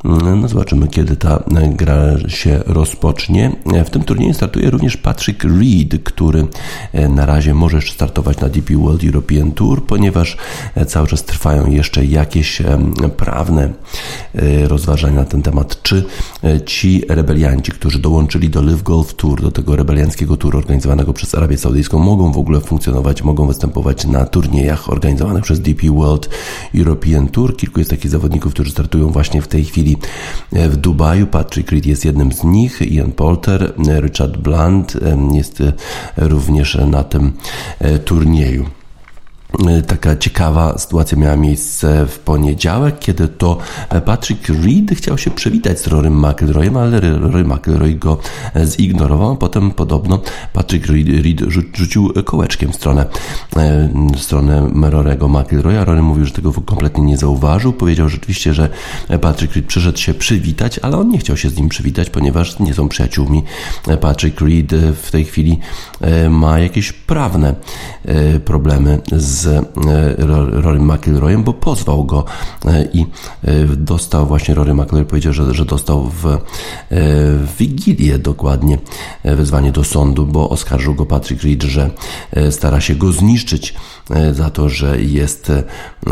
[0.03, 3.51] No zobaczymy, kiedy ta gra się rozpocznie.
[3.85, 6.47] W tym turnieju startuje również Patrick Reed, który
[6.93, 10.38] e, na razie może startować na DP World European Tour, ponieważ
[10.75, 12.62] e, cały czas trwają jeszcze jakieś
[13.17, 13.73] prawne
[14.35, 16.03] e, rozważania na ten temat, czy
[16.65, 21.57] ci rebelianci, którzy dołączyli do Live Golf Tour, do tego rebelianckiego touru organizowanego przez Arabię
[21.57, 26.29] Saudyjską, mogą w ogóle funkcjonować, mogą występować na turniejach organizowanych przez DP World
[26.75, 27.57] European Tour.
[27.57, 29.88] Kilku jest takich zawodników, którzy startują właśnie w tej chwili
[30.52, 31.28] w Dubaju.
[31.28, 34.97] Patrick Reed jest jednym z nich, Ian Polter, Richard Blunt
[35.32, 35.63] jest
[36.17, 37.34] również na tym
[37.80, 38.78] e, turnieju.
[39.53, 43.57] E, taka ciekawa sytuacja miała miejsce w poniedziałek, kiedy to
[44.05, 48.17] Patrick Reed chciał się przywitać z Rorym McIlroyem, ale Rory McIlroy go
[48.65, 49.38] zignorował.
[49.38, 50.21] Potem podobno
[50.53, 51.41] Patrick Reed
[51.73, 53.05] rzucił kołeczkiem w stronę,
[53.55, 55.85] e, w stronę Rorego McIlroya.
[55.85, 57.73] Rory mówił, że tego kompletnie nie zauważył.
[57.73, 58.69] Powiedział rzeczywiście, że
[59.21, 62.73] Patrick Reed przyszedł się przywitać, ale on nie chciał się z nim przywitać, ponieważ nie
[62.73, 63.43] są przyjaciółmi.
[64.01, 64.71] Patrick Reed
[65.03, 65.59] w tej chwili
[66.01, 67.55] e, ma jakieś prawne
[68.45, 69.63] problemy z z e,
[70.62, 72.25] Rory McIlroyem, bo pozwał go
[72.65, 73.06] e, i
[73.43, 76.38] e, dostał właśnie Rory McIlroy powiedział, że, że dostał w,
[76.91, 78.78] w Wigilię dokładnie
[79.23, 81.89] wezwanie do sądu, bo oskarżył go Patrick Reed, że
[82.52, 83.73] stara się go zniszczyć
[84.32, 85.52] za to, że jest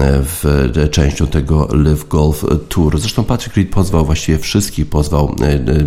[0.02, 3.00] w częścią tego Live Golf Tour.
[3.00, 5.36] Zresztą Patrick Reed pozwał właściwie wszystkich, pozwał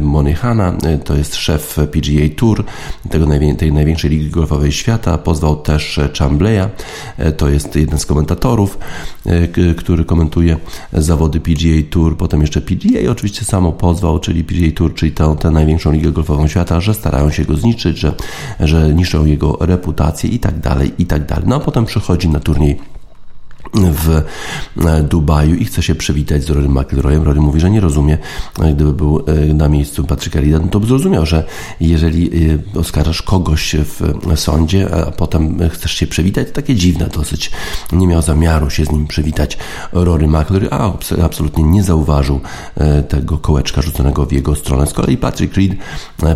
[0.01, 2.65] Monihana, to jest szef PGA Tour,
[3.11, 3.27] tego
[3.59, 6.69] tej największej ligi golfowej świata, pozwał też Chambleya,
[7.37, 8.79] to jest jeden z komentatorów,
[9.27, 10.57] e, który komentuje
[10.93, 15.51] zawody PGA Tour, potem jeszcze PGA oczywiście samo pozwał, czyli PGA Tour, czyli tę, tę
[15.51, 18.13] największą ligę golfową świata, że starają się go zniszczyć, że,
[18.61, 21.45] że niszczą jego reputację i tak dalej, i tak dalej.
[21.49, 22.00] No a potem przychodzi
[22.33, 22.79] na turniej
[23.75, 24.23] w
[24.87, 27.23] e, Dubaju i chce się przywitać z Rory McIlroyem.
[27.23, 28.19] Rory mówi, że nie rozumie,
[28.75, 31.45] gdyby był e, na miejscu Patryka Rida, no to by zrozumiał, że
[31.81, 32.31] jeżeli
[32.75, 37.51] e, oskarżasz kogoś w sądzie, a potem chcesz się przywitać, to takie dziwne dosyć.
[37.93, 39.59] Nie miał zamiaru się z nim przywitać
[39.93, 40.93] Rory McIlroy, a
[41.25, 42.41] absolutnie nie zauważył
[43.09, 44.87] tego kołeczka rzuconego w jego stronę.
[44.87, 45.73] Z kolei Patrick Reed,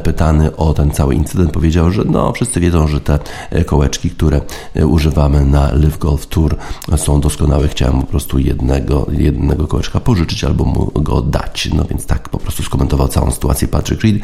[0.03, 3.19] pytany o ten cały incydent, powiedział, że no, wszyscy wiedzą, że te
[3.67, 4.41] kołeczki, które
[4.87, 6.57] używamy na Live Golf Tour
[6.97, 11.69] są doskonałe, chciałem po prostu jednego, jednego kołeczka pożyczyć albo mu go dać.
[11.75, 14.17] No więc tak po prostu skomentował całą sytuację Patrick Reed,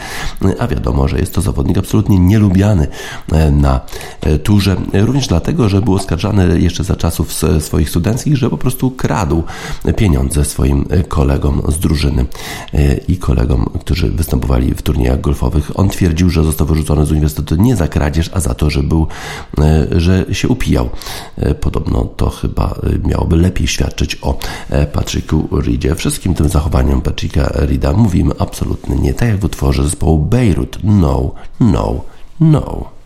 [0.58, 2.86] a wiadomo, że jest to zawodnik absolutnie nielubiany
[3.32, 3.80] e, na
[4.20, 8.90] e, turze, również dlatego, że był oskarżany jeszcze za czasów swoich studenckich, że po prostu
[8.90, 9.42] kradł
[9.96, 12.26] pieniądze swoim kolegom z drużyny
[12.74, 15.70] e, i kolegom, którzy występowali w turniejach golfowych.
[15.74, 19.06] On twierdził, że został wyrzucony z uniwersytetu nie za kradzież, a za to, że był,
[19.90, 20.90] że się upijał.
[21.60, 24.38] Podobno to chyba miałoby lepiej świadczyć o
[24.70, 25.94] e, Patricku Reedzie.
[25.94, 30.78] Wszystkim tym zachowaniom Patricka Reeda mówimy absolutnie nie, tak jak w utworze zespołu Beirut.
[30.84, 32.04] No, no,
[32.40, 32.99] no.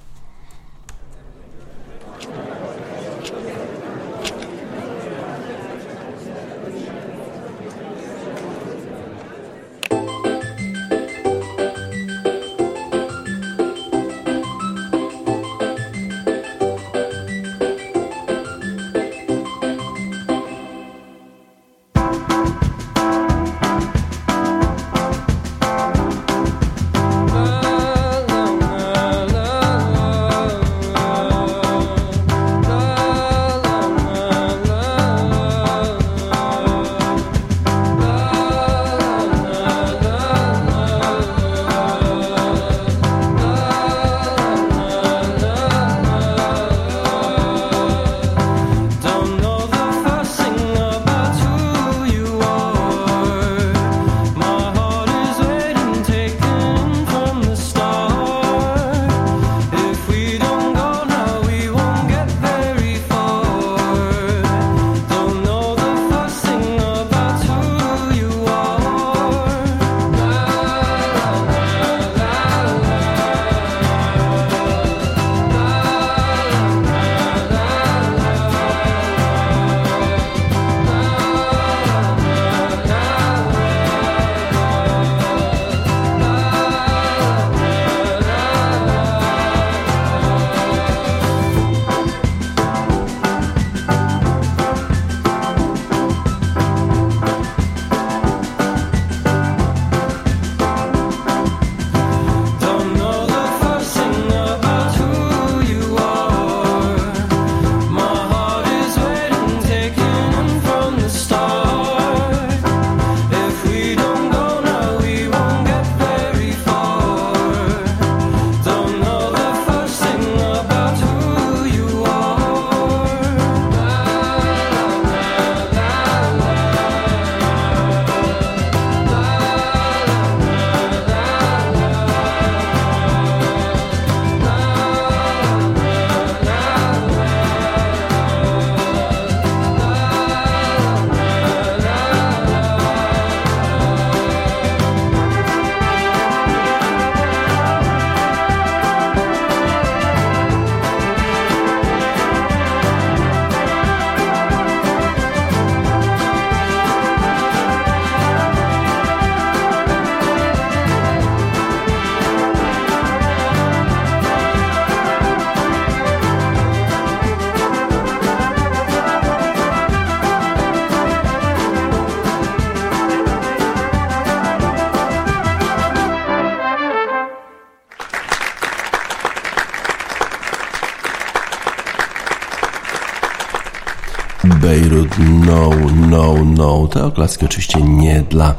[185.18, 185.70] No,
[186.10, 186.88] No, No.
[186.88, 188.54] Te oklaski oczywiście nie dla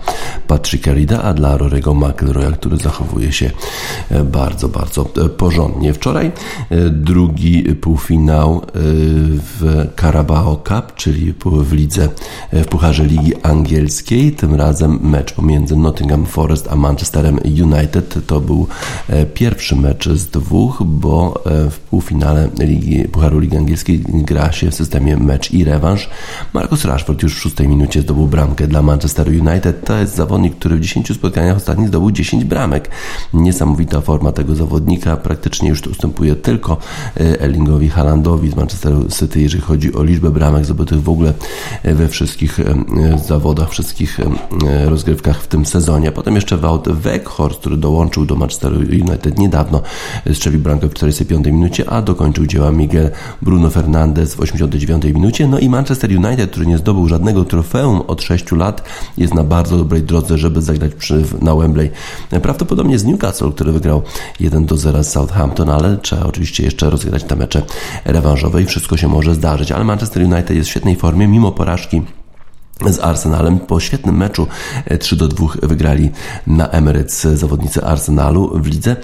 [0.47, 3.51] Patricka Rida, a dla Rorego McIlroya, który zachowuje się
[4.09, 5.93] e, bardzo, bardzo e, porządnie.
[5.93, 12.09] Wczoraj e, drugi półfinał w Carabao Cup, czyli w lidze,
[12.53, 14.31] w Pucharze Ligi Angielskiej.
[14.31, 18.27] Tym razem mecz pomiędzy Nottingham Forest a Manchesterem United.
[18.27, 18.67] To był
[19.33, 25.17] pierwszy mecz z dwóch, bo w półfinale Ligi, Pucharu Ligi Angielskiej gra się w systemie
[25.17, 26.09] mecz i rewanż.
[26.53, 29.85] Marcus Rashford już w szóstej minucie zdobył bramkę dla Manchester United.
[29.85, 32.89] To jest zawodnik, który w 10 spotkaniach ostatnich zdobył 10 bramek.
[33.33, 35.17] Niesamowita forma tego zawodnika.
[35.17, 36.77] Praktycznie już ustępuje tylko
[37.17, 41.33] e, Erlingowi Haalandowi z Manchester City, jeżeli chodzi o liczbę bramek zdobytych w ogóle
[41.83, 42.63] e, we wszystkich e,
[43.25, 44.19] zawodach, wszystkich
[44.85, 46.11] rozgrywkach w tym sezonie.
[46.11, 49.81] Potem jeszcze Wout Weghorst, który dołączył do Manchester United niedawno,
[50.33, 53.11] strzelił bramkę w 45 minucie, a dokończył dzieła Miguel
[53.41, 55.47] Bruno Fernandes w 89 minucie.
[55.47, 58.83] No i Manchester United, który nie zdobył żadnego trofeum od 6 lat,
[59.17, 61.91] jest na bardzo dobrej drodze, żeby zagrać przy, na Wembley.
[62.41, 64.01] Prawdopodobnie z Newcastle, który wygrał
[64.39, 67.61] 1 do 0 z Southampton, ale trzeba oczywiście jeszcze rozgrać te mecze
[68.05, 69.71] rewanżowe i wszystko się może zdarzyć.
[69.71, 72.01] Ale Manchester United jest w świetnej formie, mimo porażki
[72.81, 73.59] z Arsenalem.
[73.59, 74.47] Po świetnym meczu
[74.99, 76.11] 3 e, do 2 wygrali
[76.47, 78.95] na Emirates zawodnicy Arsenalu w lidze.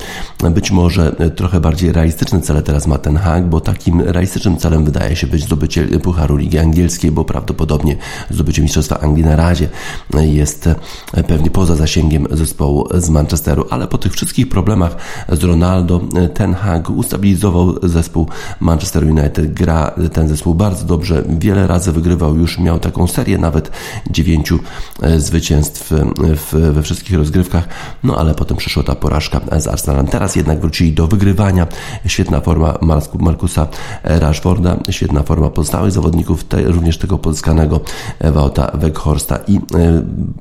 [0.52, 4.86] Być może e, trochę bardziej realistyczne cele teraz ma ten Hag, bo takim realistycznym celem
[4.86, 7.96] wydaje się być zdobycie Pucharu Ligi Angielskiej, bo prawdopodobnie
[8.30, 9.70] zdobycie Mistrzostwa Anglii na razie
[10.14, 10.68] jest
[11.14, 14.96] e, pewnie poza zasięgiem zespołu z Manchesteru, ale po tych wszystkich problemach
[15.30, 16.02] z Ronaldo
[16.34, 18.28] ten Hag ustabilizował zespół
[18.60, 19.54] Manchester United.
[19.54, 23.61] Gra ten zespół bardzo dobrze, wiele razy wygrywał już, miał taką serię nawet
[24.05, 24.64] nawet
[25.01, 26.05] e, zwycięstw e,
[26.36, 27.68] w, we wszystkich rozgrywkach,
[28.03, 30.07] no ale potem przyszła ta porażka z Arsenalem.
[30.07, 31.68] Teraz jednak wrócili do wygrywania.
[32.05, 32.78] Świetna forma
[33.20, 33.68] Markusa
[34.03, 37.80] Rashforda, świetna forma pozostałych zawodników, te, również tego pozyskanego
[38.22, 39.59] Wouta Weghorsta i e,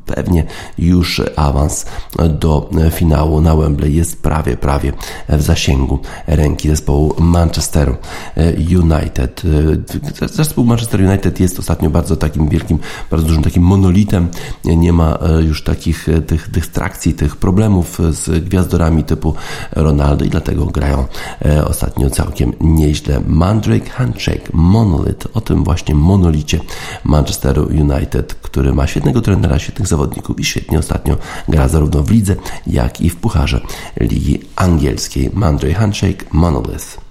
[0.06, 0.44] pewnie
[0.78, 1.86] już awans
[2.28, 4.92] do finału na Wembley jest prawie, prawie
[5.28, 7.96] w zasięgu ręki zespołu Manchesteru
[8.56, 9.42] United.
[10.32, 12.78] Zespół Manchester United jest ostatnio bardzo takim wielkim
[13.10, 14.28] bardzo dużym takim monolitem.
[14.64, 19.34] Nie ma e, już takich e, tych dystrakcji, tych problemów z gwiazdorami typu
[19.72, 21.04] Ronaldo i dlatego grają
[21.44, 23.20] e, ostatnio całkiem nieźle.
[23.26, 26.60] Mandrake Handshake, Monolith, o tym właśnie monolicie
[27.04, 31.16] Manchesteru United, który ma świetnego trenera, świetnych zawodników i świetnie ostatnio
[31.48, 32.36] gra zarówno w lidze,
[32.66, 33.60] jak i w pucharze
[34.00, 35.30] Ligi Angielskiej.
[35.34, 37.09] Mandrake Handshake, Monolith.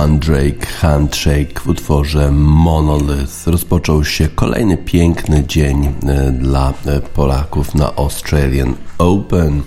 [0.00, 7.96] Mandrake Handshake w utworze Monolith rozpoczął się kolejny piękny dzień e, dla e, Polaków na
[7.96, 9.62] Australian Open.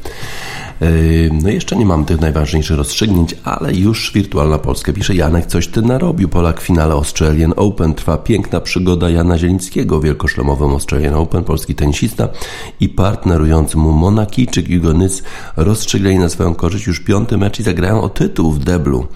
[1.32, 5.82] No jeszcze nie mamy tych najważniejszych rozstrzygnięć, ale już wirtualna Polska pisze Janek, coś ty
[5.82, 6.30] narobił.
[6.30, 7.94] Polak w finale Australian Open.
[7.94, 11.44] Trwa piękna przygoda Jana Zielińskiego wielkoszlemowym Australian Open.
[11.44, 12.30] Polski tenisista
[12.80, 15.24] i partnerujący mu Monakijczyk Hugo Nys
[15.58, 19.08] rozstrzygnęli na swoją korzyść już piąty mecz i zagrają o tytuł w deblu.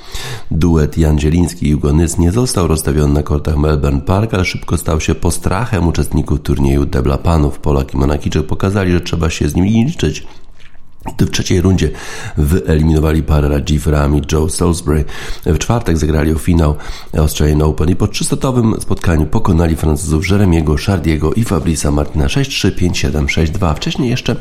[0.52, 4.78] Duet Jan Zieliński i Hugo Nys nie został rozstawiony na kortach Melbourne Park, ale szybko
[4.78, 7.60] stał się postrachem uczestników turnieju debla panów.
[7.60, 10.28] Polak i Monakijczyk pokazali, że trzeba się z nimi liczyć.
[11.16, 11.90] Gdy w trzeciej rundzie
[12.38, 15.06] wyeliminowali parę Rajiv Rami, Joe Salisbury,
[15.46, 16.76] w czwartek zagrali o finał
[17.18, 23.26] Australian Open i po trzystotowym spotkaniu pokonali Francuzów Jeremiego, Chardiego i Fabrice'a Martina 6-3, 5-7,
[23.26, 23.76] 6-2.
[23.76, 24.36] Wcześniej jeszcze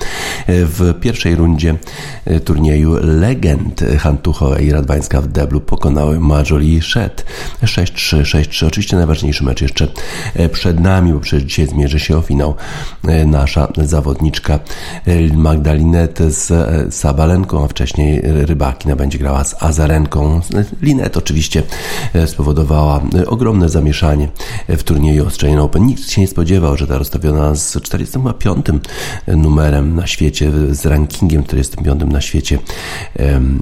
[0.49, 1.75] w pierwszej rundzie
[2.45, 7.27] turnieju legend Hantuchowa i Radwańska w deblu pokonały Marjorie Shed
[7.63, 8.67] 6-3, 6-3.
[8.67, 9.89] Oczywiście najważniejszy mecz jeszcze
[10.53, 12.55] przed nami, bo przecież dzisiaj zmierzy się o finał
[13.27, 14.59] nasza zawodniczka
[15.35, 16.56] Magdalinette z
[16.91, 20.41] Sabalenką, a wcześniej Rybakina będzie grała z Azarenką.
[20.83, 21.63] Linet oczywiście
[22.27, 24.29] spowodowała ogromne zamieszanie
[24.69, 25.87] w turnieju Australian Open.
[25.87, 28.67] Nikt się nie spodziewał, że ta rozstawiona z 45
[29.27, 32.59] numerem na świecie, z rankingiem 45 na świecie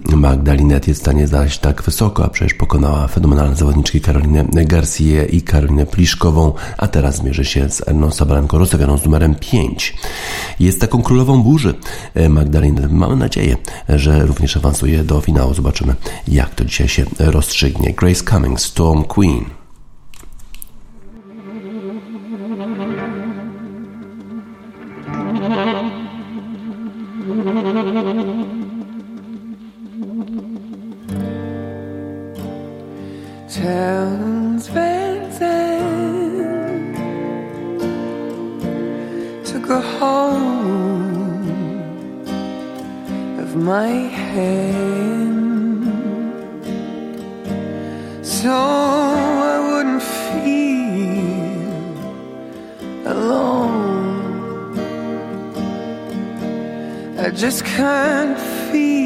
[0.08, 5.42] Magdalinet jest w stanie zajść tak wysoko, a przecież pokonała fenomenalne zawodniczki Karolinę Garcia i
[5.42, 9.96] Karolinę Pliszkową, a teraz zmierzy się z Erną Sabalenką rozstawioną z numerem 5.
[10.60, 11.74] Jest taką królową burzy
[12.28, 12.83] Magdalinet.
[12.90, 13.56] Mamy nadzieję,
[13.88, 15.54] że również awansuje do finału.
[15.54, 15.94] Zobaczymy,
[16.28, 17.92] jak to dzisiaj się rozstrzygnie.
[17.92, 19.44] Grace Cummings, Storm Queen.
[33.48, 35.04] Towns Van
[39.44, 40.43] took a
[43.54, 44.64] my hand
[48.24, 50.64] so I wouldn't feel
[53.06, 54.78] alone.
[57.18, 59.03] I just can't feel.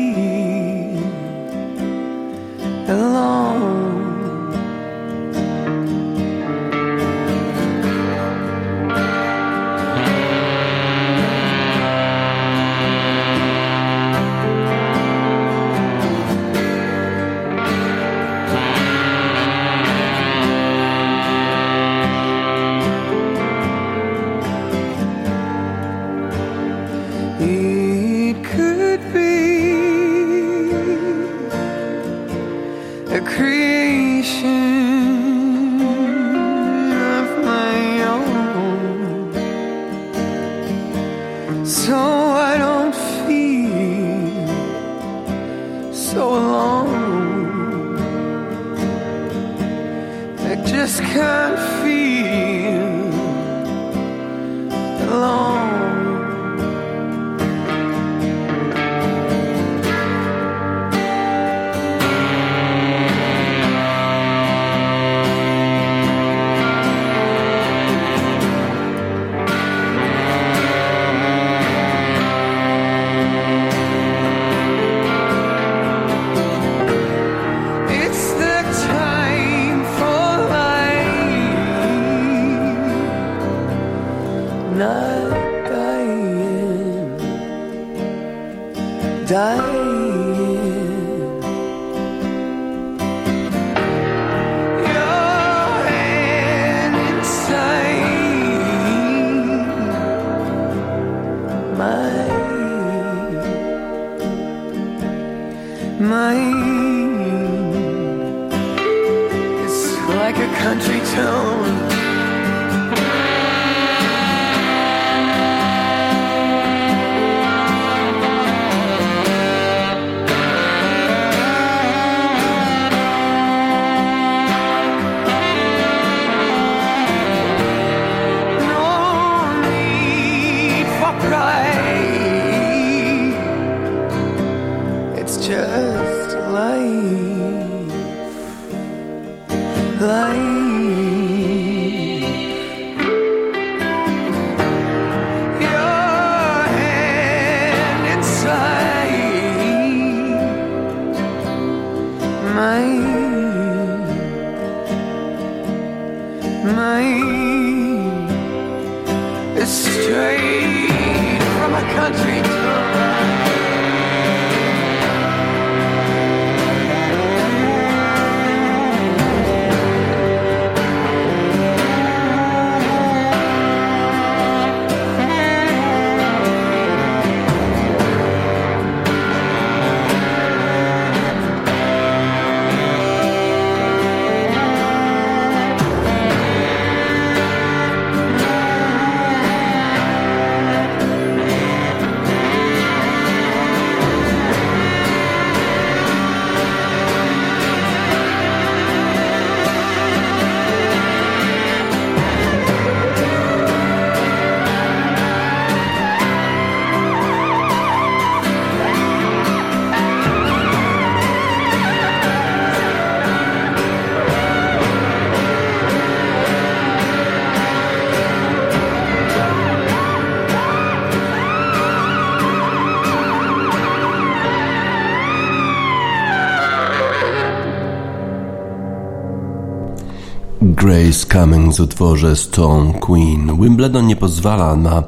[231.09, 233.61] Grace Cummings w utworze Stone Queen.
[233.61, 235.05] Wimbledon nie pozwala na e,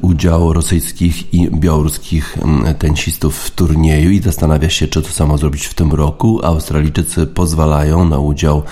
[0.00, 2.38] udział rosyjskich i białoruskich
[2.78, 6.40] tenisistów w turnieju i zastanawia się, czy to samo zrobić w tym roku.
[6.44, 8.62] Australijczycy pozwalają na udział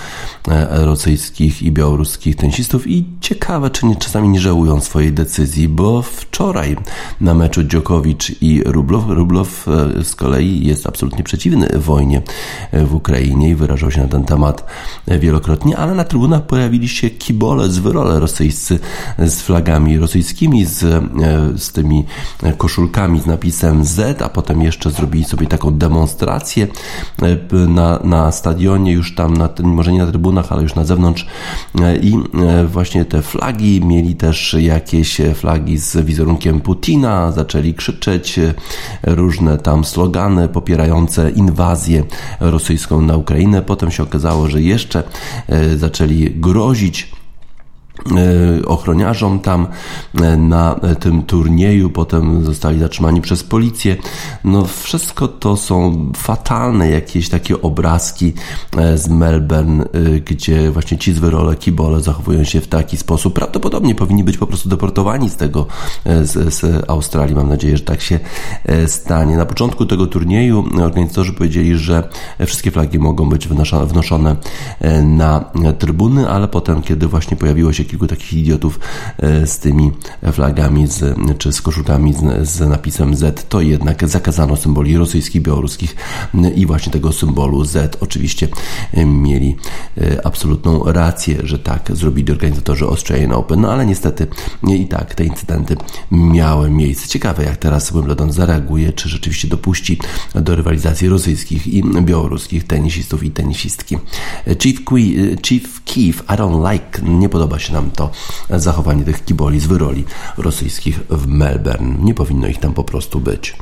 [0.48, 6.03] e, rosyjskich i białoruskich tenisistów i ciekawe, czy nie, czasami nie żałują swojej decyzji, bo
[6.03, 6.76] wczoraj
[7.20, 12.22] na meczu Dziokowicz i Rublow, Rublow e, z kolei jest absolutnie przeciwny wojnie
[12.72, 14.66] w Ukrainie i wyrażał się na ten temat
[15.07, 18.78] wielokrotnie, ale na trybunach pojawili się kibole z wyrole rosyjscy
[19.18, 21.03] z flagami rosyjskimi, z, e,
[21.59, 22.05] z tymi
[22.59, 26.66] koszulkami z napisem Z, a potem jeszcze zrobili sobie taką demonstrację
[27.22, 31.26] e, na, na stadionie, już tam, na, może nie na trybunach, ale już na zewnątrz
[31.80, 32.18] e, i
[32.66, 38.41] właśnie te flagi mieli też jakieś flagi z wizerunkiem Putina, zaczęli krzyczeć
[39.03, 42.05] różne tam slogany popierające inwazję
[42.41, 43.62] rosyjską na Ukrainę.
[43.62, 45.03] Potem się okazało, że jeszcze
[45.76, 47.08] zaczęli grozić
[48.66, 49.66] ochroniarzom tam
[50.20, 53.96] e, na tym turnieju, potem zostali zatrzymani przez policję.
[54.44, 58.32] No wszystko to są fatalne jakieś takie obrazki
[58.76, 59.84] e, z Melbourne,
[60.24, 63.34] gdzie właśnie ci z wyrole, kibole zachowują się w taki sposób.
[63.34, 65.66] Prawdopodobnie powinni być po prostu deportowani z tego,
[66.22, 67.34] z, z Australii.
[67.34, 68.20] Mam nadzieję, że tak się
[68.86, 69.36] stanie.
[69.36, 72.09] Na początku tego turnieju organizatorzy powiedzieli, że
[72.46, 73.48] wszystkie flagi mogą być
[73.86, 74.36] wnoszone
[75.05, 75.44] na
[75.78, 78.80] trybuny, ale potem, kiedy właśnie pojawiło się kilku takich idiotów
[79.18, 79.91] e, z tymi
[80.32, 85.97] flagami z, czy z koszulkami z, z napisem Z, to jednak zakazano symboli rosyjskich, białoruskich
[86.55, 87.97] i właśnie tego symbolu Z.
[88.01, 88.49] Oczywiście
[88.93, 89.57] e, mieli
[89.99, 94.26] e, absolutną rację, że tak zrobili organizatorzy Australian Open, no ale niestety
[94.68, 95.76] i tak te incydenty
[96.11, 97.09] miały miejsce.
[97.09, 99.99] Ciekawe jak teraz Wimbledon zareaguje, czy rzeczywiście dopuści
[100.34, 103.99] do rywalizacji rosyjskich i białoruskich tenisistów i tenisistki.
[104.62, 104.80] Chief,
[105.47, 108.10] Chief Keef, I don't like, nie podoba się nam to
[108.50, 110.04] zachowanie tych kiboli z wyroli
[110.38, 111.94] rosyjskich w Melbourne.
[112.04, 113.56] Nie powinno ich tam po prostu być.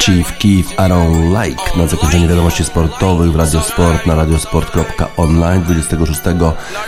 [0.00, 6.20] Chief Keef I Don't Like na zakończenie wiadomości sportowych w Radiosport na radiosport.online 26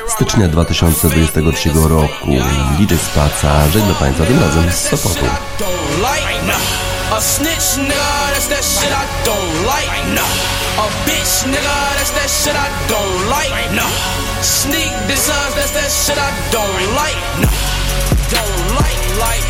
[0.08, 2.30] stycznia 2023 roku.
[2.78, 5.26] DJ Spaca, żegnam Państwa tym razem z Sopotu.
[7.22, 9.86] Snitch, nigga, that's that shit I don't like.
[10.10, 10.26] No.
[10.82, 13.54] A bitch, nigga, that's that shit I don't like.
[13.78, 13.86] No.
[14.42, 17.14] Sneak designs, that's that shit I don't like.
[17.38, 17.46] No.
[18.26, 19.46] Don't like, like,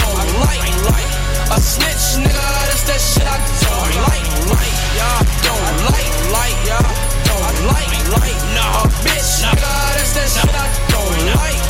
[0.00, 1.10] don't like, like.
[1.52, 4.76] A snitch, nigga, that's that shit I don't like, like.
[4.96, 6.88] Yeah, don't like, like, yeah,
[7.28, 8.38] don't like, like.
[8.56, 8.64] No.
[8.80, 11.60] A bitch, nigga, that's that shit I don't like.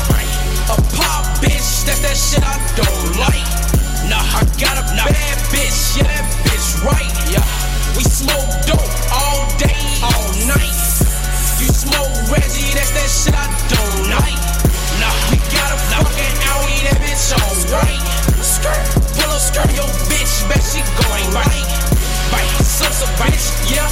[0.71, 3.74] A pop bitch, that's that shit I don't like.
[4.09, 5.09] Nah, I got a nah.
[5.09, 7.13] bad bitch, yeah, that bitch right.
[7.33, 7.45] Yeah,
[7.97, 10.77] we smoke dope all day, all night.
[11.61, 14.41] You smoke Reggie, that's that shit I don't like.
[15.01, 18.03] Nah, we got a fucking Audi, that bitch alright.
[18.45, 18.85] Skirt,
[19.17, 21.65] pull up skirt, your bitch, bet she going right.
[22.29, 23.84] Right, so so bitch, yeah,